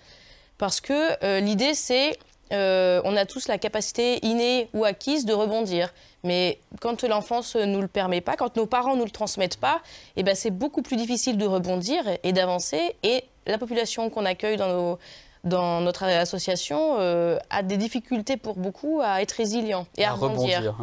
Parce 0.57 0.81
que 0.81 1.41
l'idée, 1.41 1.75
c'est 1.75 2.17
on 2.53 3.17
a 3.17 3.27
tous 3.27 3.49
la 3.49 3.59
capacité 3.59 4.25
innée 4.25 4.69
ou 4.73 4.85
acquise 4.85 5.27
de 5.27 5.35
rebondir. 5.35 5.93
Mais 6.23 6.61
quand 6.81 7.03
l'enfance 7.03 7.57
ne 7.57 7.65
nous 7.65 7.83
le 7.83 7.89
permet 7.89 8.21
pas, 8.21 8.37
quand 8.37 8.57
nos 8.57 8.67
parents 8.67 8.95
ne 8.95 9.01
nous 9.01 9.05
le 9.05 9.11
transmettent 9.11 9.59
pas, 9.59 9.83
eh 10.17 10.23
ben 10.23 10.35
c'est 10.37 10.53
beaucoup 10.53 10.83
plus 10.83 10.97
difficile 10.97 11.37
de 11.37 11.45
rebondir 11.45 12.05
et 12.23 12.33
d'avancer. 12.33 12.95
Et 13.03 13.25
la 13.47 13.59
population 13.59 14.09
qu'on 14.11 14.25
accueille 14.25 14.57
dans 14.57 14.69
nos, 14.69 14.99
dans 15.47 15.81
notre 15.81 16.05
association 16.05 16.97
euh, 16.99 17.39
a 17.51 17.63
des 17.63 17.77
difficultés 17.77 18.37
pour 18.37 18.57
beaucoup 18.57 19.01
à 19.03 19.23
être 19.23 19.33
résilient 19.33 19.87
et 19.97 20.05
à, 20.05 20.13
rebondir. 20.13 20.75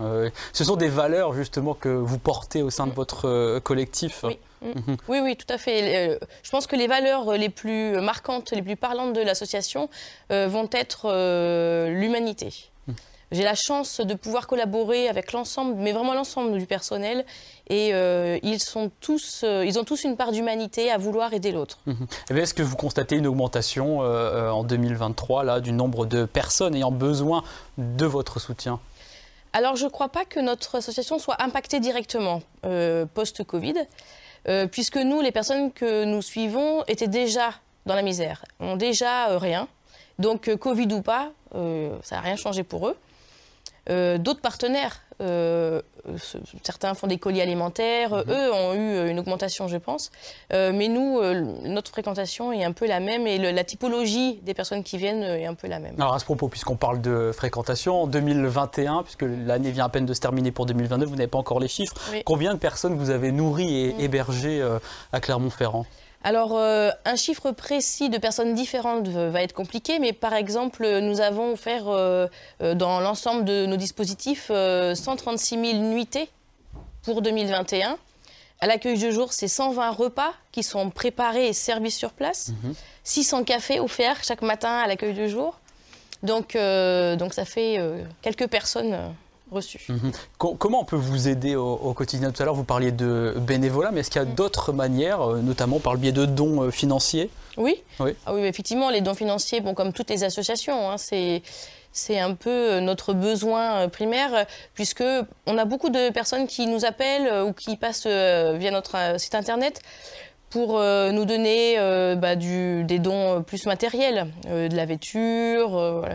Ce 0.54 0.64
sont 0.64 0.78
des 0.78 0.88
valeurs 0.88 1.34
justement 1.34 1.74
que 1.74 1.90
vous 1.90 2.18
portez 2.18 2.64
au 2.64 2.70
sein 2.70 2.88
de 2.88 2.94
votre 2.94 3.28
euh, 3.28 3.60
collectif. 3.60 4.24
Oui. 4.24 4.40
Mhm. 4.62 4.96
oui, 5.10 5.20
oui, 5.22 5.36
tout 5.36 5.54
à 5.54 5.58
fait. 5.58 6.10
Euh, 6.10 6.18
je 6.42 6.50
pense 6.50 6.68
que 6.68 6.78
les 6.78 6.88
valeurs 6.88 7.34
les 7.34 7.50
plus 7.50 8.00
marquantes, 8.00 8.52
les 8.52 8.62
plus 8.62 8.78
parlantes 8.78 9.14
de 9.14 9.22
l'association 9.22 9.90
vont 10.30 10.70
être 10.72 11.10
l'humanité. 11.90 12.72
J'ai 13.34 13.44
la 13.44 13.56
chance 13.56 14.00
de 14.00 14.14
pouvoir 14.14 14.46
collaborer 14.46 15.10
avec 15.10 15.32
l'ensemble, 15.32 15.74
mais 15.76 15.92
vraiment 15.92 16.14
l'ensemble 16.14 16.56
du 16.60 16.68
personnel. 16.68 17.26
Et 17.68 17.90
euh, 17.92 18.38
ils, 18.44 18.60
sont 18.60 18.92
tous, 19.02 19.42
euh, 19.44 19.66
ils 19.66 19.80
ont 19.80 19.84
tous 19.84 20.04
une 20.04 20.16
part 20.16 20.32
d'humanité 20.32 20.92
à 20.92 21.00
vouloir 21.00 21.34
aider 21.34 21.52
l'autre. 21.52 21.80
Mhm. 21.88 22.06
Eh 22.30 22.38
est-ce 22.38 22.54
que 22.54 22.62
vous 22.62 22.76
constatez 22.76 23.16
une 23.16 23.26
augmentation 23.26 24.04
euh, 24.04 24.52
en 24.52 24.64
2023 24.64 25.44
là, 25.46 25.62
du 25.62 25.72
nombre 25.72 26.06
de 26.06 26.26
personnes 26.26 26.76
ayant 26.76 26.92
besoin 26.92 27.44
de 27.80 28.06
votre 28.06 28.40
soutien? 28.40 28.80
Alors, 29.52 29.78
je 29.78 29.86
ne 29.86 29.90
crois 29.90 30.10
pas 30.10 30.26
que 30.26 30.40
notre 30.40 30.76
association 30.76 31.18
soit 31.18 31.42
impactée 31.42 31.80
directement 31.80 32.42
post-Covid, 33.14 33.76
puisque 34.72 34.98
nous, 34.98 35.22
les 35.22 35.32
personnes 35.32 35.72
que 35.72 36.06
nous 36.06 36.24
suivons, 36.24 36.84
étaient 36.88 37.08
déjà 37.08 37.52
dans 37.86 37.94
la 37.94 38.02
misère, 38.02 38.46
ont 38.60 38.78
déjà 38.78 39.38
rien. 39.38 39.68
Donc, 40.18 40.56
Covid 40.56 40.88
ou 40.94 41.02
pas, 41.04 41.32
ça 41.54 42.16
n'a 42.16 42.22
rien 42.22 42.36
changé 42.36 42.64
pour 42.64 42.88
eux. 42.88 42.98
Euh, 43.90 44.18
d'autres 44.18 44.40
partenaires, 44.40 45.02
euh, 45.22 45.82
certains 46.64 46.94
font 46.94 47.08
des 47.08 47.18
colis 47.18 47.42
alimentaires, 47.42 48.12
mhm. 48.12 48.24
eux 48.30 48.54
ont 48.54 48.74
eu 48.74 49.10
une 49.10 49.20
augmentation, 49.20 49.68
je 49.68 49.78
pense. 49.78 50.10
Euh, 50.54 50.72
mais 50.74 50.88
nous, 50.88 51.22
notre 51.64 51.92
fréquentation 51.92 52.54
est 52.54 52.64
un 52.64 52.72
peu 52.72 52.88
la 52.88 53.00
même 53.00 53.28
et 53.28 53.38
la 53.38 53.64
typologie 53.64 54.40
des 54.44 54.54
personnes 54.54 54.84
qui 54.84 54.98
viennent 54.98 55.24
est 55.24 55.46
un 55.46 55.54
peu 55.54 55.68
la 55.68 55.80
même. 55.80 55.96
Alors 56.00 56.14
à 56.14 56.20
ce 56.20 56.26
propos, 56.26 56.48
puisqu'on 56.48 56.78
parle 56.78 57.02
de 57.02 57.32
fréquentation, 57.34 58.04
en 58.04 58.08
2021, 58.08 59.04
puisque 59.04 59.24
l'année 59.24 59.72
vient 59.72 59.86
à 59.86 59.90
peine 59.90 60.06
de 60.06 60.14
se 60.14 60.22
terminer 60.22 60.52
pour 60.52 60.66
2022, 60.66 61.06
vous 61.06 61.16
n'avez 61.16 61.28
pas 61.28 61.38
encore 61.38 61.60
les 61.60 61.68
chiffres, 61.68 61.96
combien 62.26 62.54
de 62.54 62.60
personnes 62.60 62.96
vous 62.96 63.10
avez 63.10 63.32
nourries 63.32 63.90
et 63.90 63.94
mm. 63.94 64.00
hébergées 64.00 64.78
à 65.12 65.20
Clermont-Ferrand? 65.20 65.86
Alors, 66.24 66.56
euh, 66.56 66.90
un 67.04 67.18
chiffre 67.18 67.52
précis 67.52 68.10
de 68.10 68.18
personnes 68.18 68.56
différentes 68.56 69.10
va 69.10 69.44
être 69.44 69.52
compliqué, 69.52 70.00
mais 70.00 70.14
par 70.14 70.34
exemple, 70.34 70.88
nous 71.02 71.20
avons 71.20 71.52
offert 71.52 71.90
euh, 71.90 72.28
euh, 72.62 72.76
dans 72.76 73.02
l'ensemble 73.02 73.44
de 73.44 73.66
nos 73.66 73.76
dispositifs 73.76 74.48
136 74.48 75.60
000 75.60 75.80
nuitées 75.80 76.30
pour 77.04 77.22
2021. 77.22 77.98
À 78.62 78.68
l'accueil 78.68 78.98
de 78.98 79.12
jour, 79.12 79.34
c'est 79.34 79.50
120 79.50 79.92
repas 79.92 80.34
qui 80.54 80.64
sont 80.64 80.90
préparés 80.90 81.50
et 81.50 81.54
servis 81.54 81.92
sur 81.92 82.12
place, 82.12 82.52
600 83.04 83.40
mhm. 83.40 83.46
cafés 83.46 83.80
offerts 83.82 84.24
chaque 84.24 84.42
matin 84.42 84.78
à 84.78 84.88
l'accueil 84.88 85.14
de 85.14 85.28
jour. 85.28 85.60
Donc, 86.22 86.54
donc 86.54 87.34
ça 87.34 87.44
fait 87.44 87.78
quelques 88.22 88.48
personnes 88.48 89.14
Mhm. 89.90 90.12
Comment 90.38 90.82
on 90.82 90.86
peut 90.86 90.96
vous 90.96 91.28
aider 91.28 91.56
au, 91.56 91.94
quotidien? 91.94 92.32
Tout 92.32 92.42
à 92.42 92.46
l'heure, 92.46 92.56
vous 92.56 92.64
parliez 92.64 92.92
de 92.92 93.36
bénévolat, 93.38 93.92
mais 93.92 94.02
est-ce 94.02 94.10
qu'il 94.10 94.22
y 94.22 94.26
a 94.26 94.28
mm. 94.28 94.36
d'autres 94.36 94.74
manières, 94.74 95.22
euh, 95.22 95.42
notamment 95.42 95.80
par 95.80 95.94
le 95.94 96.00
biais 96.00 96.12
de 96.12 96.26
dons 96.26 96.64
euh, 96.64 96.72
financiers? 96.72 97.30
Oui. 97.58 97.82
Oui. 98.00 98.16
Ah 98.26 98.34
oui, 98.34 98.42
effectivement, 98.42 98.90
les 98.90 99.02
dons 99.02 99.14
financiers, 99.14 99.62
bon, 99.62 99.74
comme 99.74 99.94
toutes 99.94 100.10
les 100.10 100.24
associations, 100.24 100.90
hein, 100.90 100.98
c'est 100.98 101.42
c'est 101.96 102.20
un 102.20 102.34
peu 102.34 102.50
euh, 102.50 102.82
notre 102.82 103.14
besoin 103.14 103.88
primaire, 103.88 104.48
puisque 104.74 105.04
on 105.46 105.58
a 105.58 105.66
beaucoup 105.66 105.90
de 105.90 106.10
personnes 106.10 106.48
qui 106.48 106.66
nous 106.66 106.86
appellent 106.86 107.44
ou 107.44 107.54
qui 107.54 107.78
passent 107.78 108.08
via 108.08 108.72
notre 108.72 109.20
site 109.20 109.36
internet 109.36 109.82
pour 110.54 110.80
nous 110.80 111.26
donner 111.26 111.76
bah, 112.16 112.36
du, 112.36 112.84
des 112.84 113.00
dons 113.00 113.42
plus 113.42 113.66
matériels, 113.66 114.28
de 114.46 114.76
la 114.76 114.86
vêture 114.86 116.08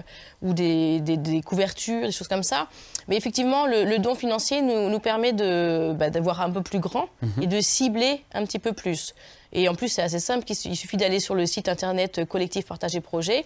ou 0.42 0.52
des, 0.52 1.00
des, 1.00 1.42
couvertures, 1.42 2.06
des 2.06 2.12
choses 2.12 2.28
comme 2.28 2.44
ça. 2.44 2.68
Mais 3.08 3.16
effectivement, 3.16 3.66
le, 3.66 3.98
don 3.98 4.14
financier 4.14 4.62
nous, 4.62 4.88
nous 4.88 5.00
permet 5.00 5.32
bah, 5.32 6.08
d'avoir 6.08 6.40
un 6.40 6.50
peu 6.50 6.62
plus 6.62 6.78
grand 6.78 7.08
mhm. 7.20 7.42
et 7.42 7.46
de 7.48 7.60
cibler 7.60 8.22
un 8.32 8.44
petit 8.44 8.60
peu 8.60 8.72
plus. 8.72 9.14
Et 9.52 9.68
en 9.68 9.74
plus, 9.74 9.88
c'est 9.88 10.02
assez 10.02 10.20
simple, 10.20 10.44
il 10.48 10.76
suffit 10.76 10.96
d'aller 10.96 11.18
sur 11.18 11.34
le 11.34 11.44
site 11.44 11.68
internet 11.68 12.24
Collectif 12.24 12.66
Partager 12.66 13.00
Projet 13.00 13.44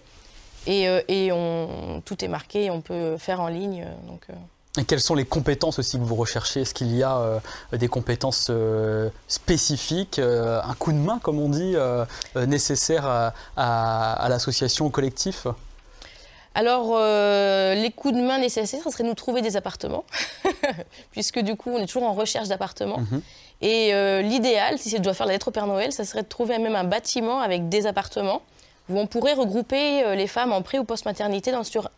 et, 0.67 0.89
euh, 0.89 1.01
et 1.09 1.33
on, 1.33 2.03
tout 2.05 2.25
est 2.25 2.29
marqué, 2.29 2.71
on 2.71 2.81
peut 2.81 3.17
faire 3.17 3.41
en 3.41 3.49
ligne. 3.49 3.85
Euh, 3.87 4.07
donc, 4.07 4.23
euh. 4.31 4.35
Et 4.79 4.85
quelles 4.85 5.01
sont 5.01 5.15
les 5.15 5.27
compétences 5.27 5.79
aussi 5.79 5.99
que 5.99 6.03
vous 6.03 6.15
recherchez? 6.15 6.63
Est-ce 6.63 6.73
qu'il 6.73 6.95
y 6.97 7.03
a 7.03 7.41
des 7.73 7.89
compétences 7.89 8.51
spécifiques, 9.29 10.19
un 10.19 10.75
coup 10.79 10.93
de 10.93 10.97
main, 10.99 11.19
comme 11.19 11.39
on 11.39 11.51
dit, 11.51 11.75
nécessaire 12.35 13.05
à, 13.07 13.35
à, 13.57 14.13
à 14.15 14.29
l'association, 14.31 14.87
au 14.87 14.91
collectif 14.91 15.47
alors, 16.55 16.91
euh, 16.95 17.75
les 17.75 17.91
coups 17.91 18.15
de 18.15 18.21
main 18.21 18.39
nécessaires, 18.39 18.83
ce 18.85 18.91
serait 18.91 19.05
nous 19.05 19.15
trouver 19.15 19.41
des 19.41 19.57
appartements, 19.57 20.05
puisque 21.11 21.39
du 21.39 21.57
coup, 21.57 21.71
on 21.71 21.79
est 21.79 21.87
toujours 21.87 22.03
en 22.03 22.13
recherche 22.13 22.49
d'appartements. 22.49 22.99
Mhm. 22.99 23.23
Et 23.63 23.95
euh, 23.95 24.21
l'idéal, 24.21 24.79
si 24.79 24.91
ça 24.91 24.99
doit 24.99 25.15
faire 25.15 25.25
la 25.27 25.33
lettre 25.33 25.49
au 25.49 25.51
Père 25.51 25.67
Noël, 25.67 25.93
ça 25.93 26.05
serait 26.05 26.23
de 26.23 26.29
trouver 26.29 26.59
même 26.59 26.75
un 26.77 26.85
bâtiment 26.85 27.41
avec 27.41 27.71
des 27.71 27.87
appartements 27.87 28.43
où 28.91 28.99
on 28.99 29.07
pourrait 29.07 29.33
regrouper 29.33 30.05
euh, 30.05 30.15
les 30.15 30.27
femmes 30.27 30.53
en 30.53 30.61
pré- 30.61 30.79
ou 30.79 30.85
post-maternité 30.85 31.53
sur 31.63 31.89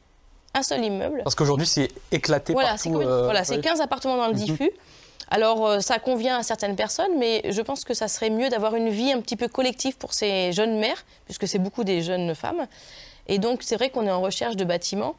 un 0.54 0.62
seul 0.62 0.84
immeuble. 0.84 1.22
Parce 1.24 1.34
qu'aujourd'hui, 1.34 1.66
c'est 1.66 1.88
éclaté 2.10 2.52
voilà, 2.52 2.70
partout. 2.70 2.92
voilà, 2.92 3.44
c'est 3.44 3.60
15 3.60 3.80
appartements 3.80 4.16
dans 4.16 4.28
le 4.28 4.34
mhm. 4.34 4.38
diffus. 4.38 4.70
Alors, 5.30 5.82
ça 5.82 5.98
convient 5.98 6.38
à 6.38 6.42
certaines 6.42 6.76
personnes, 6.76 7.18
mais 7.18 7.42
je 7.50 7.60
pense 7.62 7.84
que 7.84 7.94
ça 7.94 8.08
serait 8.08 8.30
mieux 8.30 8.50
d'avoir 8.50 8.74
une 8.74 8.90
vie 8.90 9.10
un 9.10 9.20
petit 9.20 9.36
peu 9.36 9.48
collective 9.48 9.96
pour 9.96 10.12
ces 10.12 10.52
jeunes 10.52 10.78
mères, 10.78 11.04
puisque 11.24 11.48
c'est 11.48 11.58
beaucoup 11.58 11.82
des 11.82 12.02
jeunes 12.02 12.34
femmes. 12.34 12.66
Et 13.26 13.38
donc, 13.38 13.62
c'est 13.62 13.76
vrai 13.76 13.90
qu'on 13.90 14.06
est 14.06 14.10
en 14.10 14.20
recherche 14.20 14.56
de 14.56 14.64
bâtiments. 14.64 15.16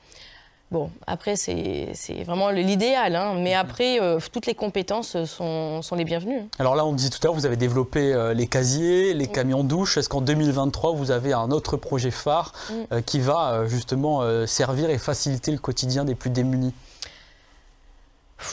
Bon, 0.72 0.90
après, 1.06 1.36
c'est 1.36 1.94
vraiment 2.26 2.50
l'idéal, 2.50 3.16
hein. 3.16 3.36
mais 3.38 3.52
mhm. 3.52 3.60
après, 3.60 4.02
euh, 4.02 4.20
toutes 4.32 4.48
les 4.48 4.56
compétences 4.56 5.24
sont, 5.26 5.84
sont, 5.84 5.96
les 5.96 6.06
bienvenues. 6.06 6.42
Alors 6.58 6.76
là, 6.76 6.86
on 6.86 6.94
disait 6.94 7.12
tout 7.12 7.20
à 7.22 7.28
l'heure, 7.28 7.36
vous 7.36 7.46
avez 7.46 7.56
développé 7.56 8.14
euh, 8.14 8.34
les 8.34 8.48
casiers, 8.48 9.14
les 9.14 9.28
camions 9.28 9.64
douches. 9.64 9.98
Est-ce 9.98 10.10
qu'en 10.10 10.22
2023, 10.22 10.94
vous 10.94 11.12
avez 11.12 11.34
un 11.34 11.52
autre 11.52 11.78
projet 11.78 12.10
phare 12.10 12.52
euh, 12.92 13.02
qui 13.02 13.20
va 13.20 13.66
justement 13.68 14.24
servir 14.48 14.90
et 14.90 14.98
faciliter 14.98 15.52
le 15.52 15.60
quotidien 15.60 16.04
des 16.04 16.16
plus 16.16 16.32
démunis? 16.32 16.74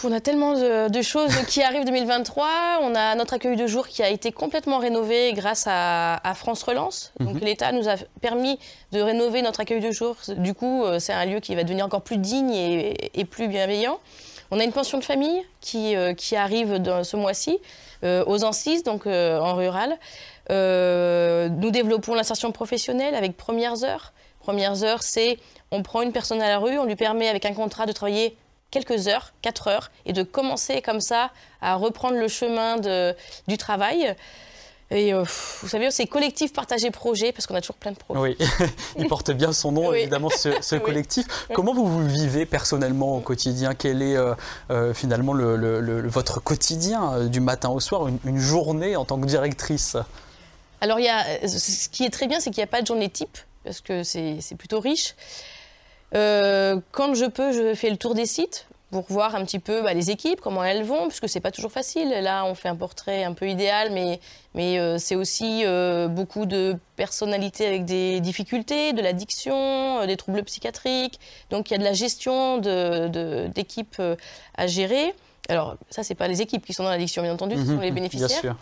On 0.04 0.12
a 0.12 0.20
tellement 0.20 0.54
de, 0.54 1.02
choses 1.02 1.34
qui 1.48 1.62
arrivent 1.62 1.84
2023. 1.84 2.80
On 2.82 2.94
a 2.94 3.14
notre 3.14 3.34
accueil 3.34 3.56
de 3.56 3.66
jour 3.66 3.88
qui 3.88 4.02
a 4.02 4.08
été 4.08 4.32
complètement 4.32 4.78
rénové 4.78 5.32
grâce 5.32 5.64
à, 5.66 6.20
France 6.34 6.62
Relance. 6.62 7.12
Donc 7.20 7.34
mhm. 7.34 7.40
l'État 7.40 7.72
nous 7.72 7.88
a 7.88 7.96
permis 8.20 8.58
de 8.92 9.00
rénover 9.00 9.42
notre 9.42 9.60
accueil 9.60 9.80
de 9.80 9.90
jour. 9.90 10.16
Du 10.36 10.54
coup, 10.54 10.84
euh, 10.84 10.98
c'est 10.98 11.12
un 11.12 11.24
lieu 11.24 11.40
qui 11.40 11.54
va 11.54 11.64
devenir 11.64 11.84
encore 11.84 12.02
plus 12.02 12.18
digne 12.18 12.52
et, 12.52 13.24
plus 13.24 13.48
bienveillant. 13.48 13.98
On 14.50 14.60
a 14.60 14.64
une 14.64 14.72
pension 14.72 14.98
de 14.98 15.04
famille 15.04 15.42
qui, 15.60 15.96
euh, 15.96 16.14
qui 16.14 16.36
arrive 16.36 16.74
dans 16.74 17.04
ce 17.04 17.16
mois-ci 17.16 17.58
euh, 18.04 18.24
aux 18.26 18.44
Ancises, 18.44 18.82
donc 18.84 19.06
en 19.06 19.54
rural. 19.54 19.98
nous 20.50 21.70
développons 21.70 22.14
l'insertion 22.14 22.52
professionnelle 22.52 23.14
avec 23.14 23.36
Premières 23.36 23.84
Heures. 23.84 24.12
Premières 24.40 24.82
Heures, 24.84 25.02
c'est 25.02 25.38
on 25.70 25.82
prend 25.82 26.02
une 26.02 26.12
personne 26.12 26.42
à 26.42 26.48
la 26.48 26.58
rue, 26.58 26.78
on 26.78 26.84
lui 26.84 26.96
permet 26.96 27.28
avec 27.28 27.46
un 27.46 27.54
contrat 27.54 27.86
de 27.86 27.92
travailler 27.92 28.36
quelques 28.72 29.06
heures, 29.06 29.32
quatre 29.42 29.68
heures, 29.68 29.92
et 30.04 30.12
de 30.12 30.24
commencer 30.24 30.82
comme 30.82 31.00
ça 31.00 31.30
à 31.60 31.76
reprendre 31.76 32.16
le 32.16 32.26
chemin 32.26 32.78
de, 32.78 33.14
du 33.46 33.56
travail. 33.56 34.16
Et 34.90 35.14
euh, 35.14 35.24
vous 35.62 35.68
savez, 35.68 35.90
c'est 35.90 36.06
collectif 36.06 36.52
partagé 36.52 36.90
projet 36.90 37.32
parce 37.32 37.46
qu'on 37.46 37.54
a 37.54 37.60
toujours 37.60 37.76
plein 37.76 37.92
de 37.92 37.96
projets. 37.96 38.36
Oui, 38.38 38.48
il 38.98 39.06
porte 39.06 39.30
bien 39.30 39.52
son 39.52 39.72
nom, 39.72 39.92
évidemment, 39.92 40.28
ce, 40.28 40.74
collectif. 40.78 41.26
Comment 41.54 41.72
vous 41.72 41.86
vous 41.86 42.06
vivez 42.06 42.44
personnellement 42.44 43.16
au 43.16 43.20
quotidien? 43.20 43.74
Quel 43.74 44.02
est 44.02 44.16
euh, 44.16 44.34
euh, 44.70 44.92
finalement 44.92 45.32
le, 45.32 46.08
votre 46.08 46.40
quotidien 46.40 47.26
du 47.26 47.40
matin 47.40 47.70
au 47.70 47.80
soir, 47.80 48.08
une, 48.08 48.18
une 48.24 48.38
journée 48.38 48.96
en 48.96 49.04
tant 49.04 49.18
que 49.18 49.26
directrice? 49.26 49.96
Alors, 50.82 50.98
il 50.98 51.06
y 51.06 51.08
a, 51.08 51.24
ce 51.46 51.88
qui 51.88 52.04
est 52.04 52.10
très 52.10 52.26
bien, 52.26 52.40
c'est 52.40 52.50
qu'il 52.50 52.58
n'y 52.58 52.64
a 52.64 52.70
pas 52.70 52.82
de 52.82 52.86
journée 52.86 53.08
type 53.08 53.38
parce 53.64 53.80
que 53.80 54.02
c'est 54.02 54.56
plutôt 54.58 54.80
riche. 54.80 55.14
Euh, 56.14 56.80
quand 56.90 57.14
je 57.14 57.24
peux, 57.24 57.52
je 57.52 57.74
fais 57.74 57.90
le 57.90 57.96
tour 57.96 58.14
des 58.14 58.26
sites 58.26 58.66
pour 58.90 59.06
voir 59.08 59.34
un 59.34 59.44
petit 59.44 59.58
peu 59.58 59.80
bah, 59.80 59.94
les 59.94 60.10
équipes, 60.10 60.42
comment 60.42 60.62
elles 60.62 60.84
vont, 60.84 61.08
puisque 61.08 61.26
c'est 61.26 61.40
pas 61.40 61.50
toujours 61.50 61.72
facile. 61.72 62.10
Là, 62.10 62.44
on 62.44 62.54
fait 62.54 62.68
un 62.68 62.76
portrait 62.76 63.24
un 63.24 63.32
peu 63.32 63.48
idéal, 63.48 63.90
mais, 63.90 64.20
mais 64.54 64.78
euh, 64.78 64.98
c'est 64.98 65.16
aussi 65.16 65.62
euh, 65.64 66.08
beaucoup 66.08 66.44
de 66.44 66.76
personnalités 66.96 67.66
avec 67.66 67.86
des 67.86 68.20
difficultés, 68.20 68.92
de 68.92 69.00
l'addiction, 69.00 70.04
des 70.06 70.16
troubles 70.18 70.42
psychiatriques. 70.44 71.18
Donc 71.48 71.70
il 71.70 71.72
y 71.72 71.76
a 71.76 71.78
de 71.78 71.84
la 71.84 71.94
gestion 71.94 72.58
d'équipes 72.58 73.98
de, 73.98 74.16
à 74.56 74.66
gérer. 74.66 75.14
Alors, 75.52 75.76
ça, 75.90 76.02
c'est 76.02 76.14
pas 76.14 76.28
les 76.28 76.40
équipes 76.40 76.64
qui 76.64 76.72
sont 76.72 76.82
dans 76.82 76.90
l'addiction, 76.90 77.22
bien 77.22 77.32
entendu, 77.32 77.56
ce 77.56 77.66
sont 77.66 77.78
les 77.78 77.90
bénéficiaires. 77.90 78.28
Bien 78.28 78.40
sûr, 78.40 78.56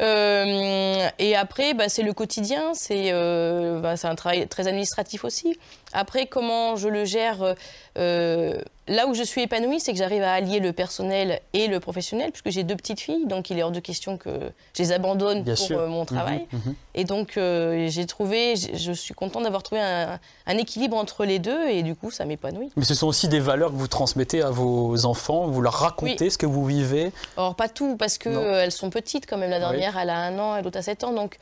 euh, 0.00 1.08
et 1.18 1.36
après, 1.36 1.74
bah, 1.74 1.88
c'est 1.88 2.02
le 2.02 2.12
quotidien, 2.12 2.72
c'est 2.74 3.10
euh, 3.12 3.80
bah, 3.80 3.94
un 4.02 4.14
travail 4.14 4.46
très 4.46 4.68
administratif 4.68 5.24
aussi. 5.24 5.58
Après, 5.92 6.26
comment 6.26 6.76
je 6.76 6.88
le 6.88 7.04
gère 7.04 7.56
euh, 7.98 8.60
Là 8.90 9.06
où 9.06 9.14
je 9.14 9.22
suis 9.22 9.42
épanouie, 9.42 9.78
c'est 9.78 9.92
que 9.92 9.98
j'arrive 9.98 10.24
à 10.24 10.32
allier 10.32 10.58
le 10.58 10.72
personnel 10.72 11.40
et 11.52 11.68
le 11.68 11.78
professionnel, 11.78 12.32
puisque 12.32 12.50
j'ai 12.50 12.64
deux 12.64 12.74
petites 12.74 12.98
filles, 12.98 13.24
donc 13.24 13.48
il 13.48 13.56
est 13.56 13.62
hors 13.62 13.70
de 13.70 13.78
question 13.78 14.16
que 14.16 14.30
je 14.76 14.82
les 14.82 14.90
abandonne 14.90 15.44
pour 15.44 15.78
mon 15.88 16.04
travail. 16.04 16.48
Mhm, 16.52 16.60
mhm. 16.66 16.74
Et 16.96 17.04
donc, 17.04 17.34
j'ai 17.36 18.06
trouvé, 18.06 18.56
je 18.56 18.90
suis 18.90 19.14
contente 19.14 19.44
d'avoir 19.44 19.62
trouvé 19.62 19.80
un, 19.80 20.58
équilibre 20.58 20.96
entre 20.96 21.24
les 21.24 21.38
deux, 21.38 21.68
et 21.68 21.84
du 21.84 21.94
coup, 21.94 22.10
ça 22.10 22.24
m'épanouit. 22.24 22.72
Mais 22.76 22.84
ce 22.84 22.94
sont 22.94 23.06
aussi 23.06 23.28
des 23.28 23.38
valeurs 23.38 23.70
que 23.70 23.76
vous 23.76 23.86
transmettez 23.86 24.42
à 24.42 24.50
vos 24.50 25.06
enfants, 25.06 25.46
vous 25.46 25.60
leur 25.60 25.74
racontez 25.74 26.28
ce 26.28 26.36
que 26.36 26.46
vous 26.46 26.66
vivez? 26.66 27.12
Alors, 27.36 27.54
pas 27.54 27.68
tout, 27.68 27.96
parce 27.96 28.18
qu'elles 28.18 28.72
sont 28.72 28.90
petites 28.90 29.26
quand 29.26 29.38
même. 29.38 29.50
La 29.50 29.60
dernière, 29.60 29.96
elle 29.98 30.10
a 30.10 30.18
un 30.18 30.36
an 30.40 30.56
et 30.56 30.62
l'autre 30.62 30.78
a 30.78 30.82
7 30.82 31.04
ans, 31.04 31.12
donc 31.12 31.38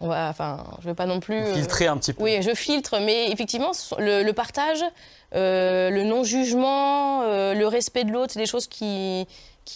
on 0.00 0.08
va, 0.08 0.28
enfin, 0.28 0.64
je 0.78 0.86
ne 0.86 0.90
veux 0.90 0.94
pas 0.94 1.06
non 1.06 1.20
plus... 1.20 1.36
Euh, 1.36 1.54
filtrer 1.54 1.86
un 1.86 1.96
petit 1.98 2.14
peu. 2.14 2.22
Oui, 2.22 2.40
je 2.40 2.54
filtre, 2.54 2.98
mais 3.00 3.30
effectivement, 3.30 3.72
le, 3.98 4.30
partage, 4.32 4.82
euh, 5.34 5.90
le 5.90 6.04
non-jugement, 6.04 7.22
euh, 7.22 7.52
le 7.52 7.66
respect 7.66 8.04
de 8.04 8.10
l'autre, 8.10 8.32
c'est 8.32 8.40
des 8.40 8.46
choses 8.46 8.66
qui, 8.66 9.28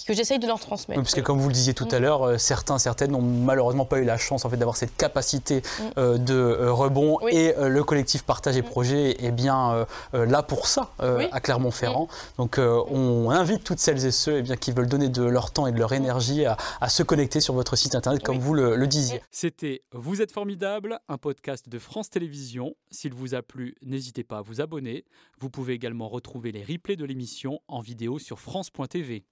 que 0.06 0.14
j'essaye 0.14 0.38
de 0.38 0.46
leur 0.46 0.60
transmettre. 0.60 1.00
parce 1.00 1.14
que 1.14 1.20
comme 1.20 1.38
vous 1.38 1.48
le 1.48 1.54
disiez 1.54 1.74
tout 1.74 1.88
à 1.90 1.98
mm. 1.98 2.02
l'heure, 2.02 2.22
euh, 2.22 2.38
certains, 2.38 2.78
certaines 2.78 3.12
n'ont 3.12 3.22
malheureusement 3.22 3.84
pas 3.84 3.98
eu 3.98 4.04
la 4.04 4.18
chance 4.18 4.44
en 4.44 4.50
fait, 4.50 4.56
d'avoir 4.56 4.76
cette 4.76 4.96
capacité 4.96 5.58
mm. 5.60 5.82
euh, 5.98 6.18
de 6.18 6.34
euh, 6.34 6.72
rebond 6.72 7.18
et 7.28 7.54
le 7.58 7.84
collectif 7.84 8.22
Partage 8.22 8.56
et 8.56 8.62
mm. 8.62 8.66
Projet 8.66 9.24
est 9.24 9.30
bien 9.30 9.86
là 10.12 10.42
pour 10.42 10.66
ça 10.66 10.90
à 10.98 11.40
Clermont-Ferrand. 11.40 12.08
Donc 12.38 12.58
on 12.58 13.30
invite 13.30 13.62
toutes 13.62 13.78
celles 13.78 14.04
et 14.04 14.10
ceux 14.10 14.38
eh 14.38 14.42
bien, 14.42 14.56
qui 14.56 14.72
veulent 14.72 14.88
donner 14.88 15.08
de 15.08 15.22
leur 15.22 15.50
temps 15.50 15.66
et 15.66 15.72
de 15.72 15.78
leur 15.78 15.92
énergie 15.92 16.44
à, 16.46 16.88
se 16.88 17.02
connecter 17.02 17.40
sur 17.40 17.54
votre 17.54 17.76
site 17.76 17.94
internet 17.94 18.22
comme 18.22 18.38
vous 18.38 18.54
le, 18.54 18.76
le 18.76 18.86
disiez. 18.86 19.20
C'était 19.30 19.82
Vous 19.92 20.22
êtes 20.22 20.32
formidable, 20.32 20.98
un 21.08 21.18
podcast 21.18 21.68
de 21.68 21.78
France 21.78 22.10
Télévisions. 22.10 22.74
S'il 22.90 23.14
vous 23.14 23.34
a 23.34 23.42
plu, 23.42 23.74
n'hésitez 23.82 24.24
pas 24.24 24.38
à 24.38 24.42
vous 24.42 24.60
abonner. 24.60 25.04
Vous 25.40 25.50
pouvez 25.50 25.74
également 25.74 26.08
retrouver 26.08 26.52
les 26.52 26.62
replays 26.64 26.96
de 26.96 27.04
l'émission 27.04 27.60
en 27.68 27.80
vidéo 27.80 28.18
sur 28.18 28.38
France.tv. 28.40 29.24